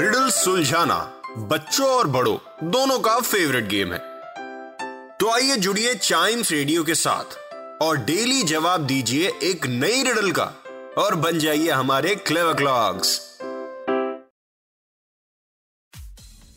Riddle 0.00 0.28
सुलझाना 0.30 0.96
बच्चों 1.38 1.86
और 1.88 2.06
बड़ों, 2.06 2.36
दोनों 2.70 2.98
का 2.98 3.18
फेवरेट 3.20 3.64
गेम 3.64 3.92
है। 3.92 3.98
तो 5.18 5.30
आइए 5.30 5.56
जुड़िए 5.56 5.94
चाइम्स 5.94 6.52
रेडियो 6.52 6.84
के 6.84 6.94
साथ 6.94 7.36
और 7.82 7.96
डेली 7.96 8.42
जवाब 8.42 8.86
दीजिए 8.86 9.32
एक 9.42 9.66
नई 9.66 10.02
रिडल 10.02 10.30
का 10.30 10.44
और 10.98 11.14
बन 11.14 11.38
जाइए 11.38 11.70
हमारे 11.70 12.14
क्लेव 12.14 12.52
क्लॉक्स 12.54 13.18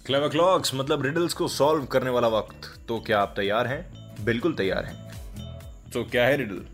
क्लेव 0.05 0.29
क्लॉक्स 0.29 0.75
मतलब 0.75 1.03
रिडल्स 1.03 1.33
को 1.33 1.47
सॉल्व 1.47 1.85
करने 1.85 2.09
वाला 2.09 2.27
वक्त। 2.27 2.87
तो 2.87 2.99
क्या 2.99 3.19
आप 3.19 3.33
तैयार 3.35 3.67
हैं? 3.67 3.81
बिल्कुल 4.25 4.53
तैयार 4.53 4.85
हैं। 4.85 5.91
तो 5.91 6.03
क्या 6.03 6.25
है 6.25 6.37
riddle 6.37 6.65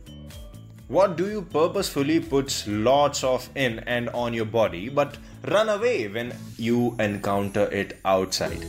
What 0.89 1.17
do 1.17 1.29
you 1.29 1.43
purposefully 1.43 2.19
puts 2.19 2.65
lots 2.67 3.23
of 3.23 3.47
in 3.55 3.77
and 3.87 4.09
on 4.11 4.33
your 4.33 4.47
body 4.47 4.89
but 4.89 5.19
run 5.45 5.69
away 5.69 6.07
when 6.07 6.33
you 6.57 6.95
encounter 6.99 7.65
it 7.71 7.99
outside? 8.03 8.65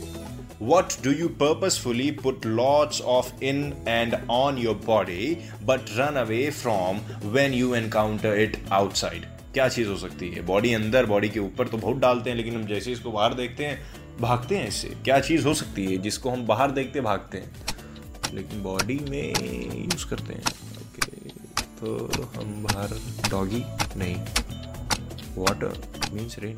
What 0.59 0.99
do 1.01 1.13
you 1.13 1.29
purposefully 1.29 2.11
put 2.11 2.45
lots 2.45 3.01
of 3.01 3.33
in 3.41 3.73
and 3.87 4.19
on 4.29 4.57
your 4.57 4.75
body 4.75 5.41
but 5.65 5.89
run 5.97 6.17
away 6.17 6.51
from 6.51 6.99
when 7.31 7.53
you 7.53 7.73
encounter 7.73 8.35
it 8.35 8.59
outside? 8.71 9.25
क्या 9.53 9.67
चीज़ 9.69 9.89
हो 9.89 9.97
सकती 9.97 10.29
है 10.31 10.41
body 10.45 10.73
अंदर 10.73 11.05
body 11.05 11.29
के 11.29 11.39
ऊपर 11.39 11.67
तो 11.67 11.77
बहुत 11.77 11.97
डालते 11.99 12.29
हैं 12.29 12.37
लेकिन 12.37 12.55
हम 12.55 12.65
जैसे 12.67 12.91
इसको 12.91 13.11
बाहर 13.11 13.33
देखते 13.33 13.65
हैं 13.65 13.79
भागते 14.21 14.57
हैं 14.57 14.67
इससे 14.67 14.95
क्या 15.05 15.19
चीज़ 15.19 15.47
हो 15.47 15.53
सकती 15.63 15.91
है 15.91 15.97
जिसको 16.01 16.29
हम 16.29 16.45
बाहर 16.47 16.71
देखते 16.71 17.01
भागते 17.09 17.37
हैं 17.37 18.33
लेकिन 18.33 18.63
बॉडी 18.63 18.99
में 19.09 19.33
यूज़ 19.85 20.09
करते 20.09 20.33
हैं 20.33 20.70
तो 21.81 21.89
हम 22.35 22.63
बाहर 22.63 22.89
डॉगी 23.29 23.63
नहीं. 23.97 24.15
वाटर 25.37 26.09
मीन्स 26.13 26.37
रेन 26.39 26.55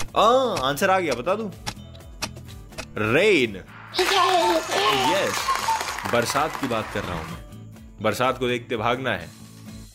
आंसर 0.63 0.89
आ 0.89 0.99
गया, 0.99 1.13
बता 1.13 1.35
दूँ? 1.35 1.51
रेन 2.97 3.55
यस 5.11 5.37
बरसात 6.13 6.59
की 6.61 6.67
बात 6.67 6.89
कर 6.93 7.03
रहा 7.03 7.17
हूँ 7.19 7.31
मैं. 7.31 7.41
बरसात 8.01 8.37
को 8.37 8.47
देखते 8.47 8.77
भागना 8.77 9.11
है. 9.11 9.29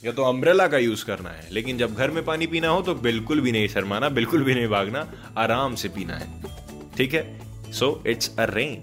या 0.05 0.13
तो 0.13 0.25
अम्ब्रेला 0.25 0.67
का 0.69 0.79
यूज़ 0.79 1.05
करना 1.05 1.31
है. 1.31 1.49
लेकिन 1.53 1.79
जब 1.79 1.95
घर 1.95 2.11
में 2.11 2.25
पानी 2.25 2.47
पीना 2.47 2.69
हो 2.69 2.83
तो 2.83 2.95
बिल्कुल 2.95 3.41
भी 3.41 3.53
नहीं 3.53 3.69
शर्माना, 3.69 4.09
बिल्कुल 4.09 4.43
भी 4.43 4.55
नहीं 4.55 4.69
भागना, 4.69 5.07
आराम 5.39 5.75
से 5.75 5.89
पीना 5.89 6.17
है. 6.17 6.29
ठीक 6.97 7.15
है? 7.15 7.73
सो 7.73 8.03
इट्स 8.07 8.31
अ 8.39 8.45
रेन 8.45 8.83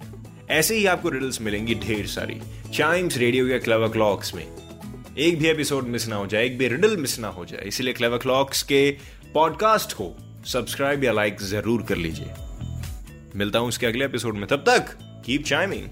ऐसे 0.49 0.75
ही 0.75 0.85
आपको 0.85 1.09
रिडल्स 1.09 1.41
मिलेंगी 1.41 1.75
ढेर 1.75 2.07
सारी. 2.07 2.41
चाइम्स 2.73 3.17
रेडियो 3.17 3.47
या 3.47 3.59
क्लवर 3.59 3.87
क्लॉक्स 3.87 4.33
में. 4.35 4.64
एक 5.17 5.37
भी 5.39 5.47
एपिसोड 5.47 5.83
मिस 5.83 6.07
ना 6.07 6.15
हो 6.15 6.25
जाए, 6.27 6.45
एक 6.45 6.57
भी 6.57 6.67
रिडल 6.67 6.95
मिस 6.97 7.17
ना 7.19 7.27
हो 7.27 7.45
जाए, 7.45 7.67
इसीलिए 7.67 7.93
क्लेवर 7.93 8.17
क्लॉक्स 8.17 8.63
के 8.63 8.89
पॉडकास्ट 9.33 9.93
को 9.93 10.11
सब्सक्राइब 10.45 11.03
या 11.03 11.11
लाइक 11.11 11.41
ज़रूर 11.41 11.81
कर 11.81 11.95
लीजिए। 11.95 12.33
मिलता 13.35 13.59
हूँ 13.59 13.67
उसके 13.67 13.87
अगले 13.87 14.05
एपिसोड 14.05 14.35
में, 14.35 14.47
तब 14.47 14.63
तक 14.69 14.97
कीप 15.25 15.43
चाइमिंग 15.43 15.87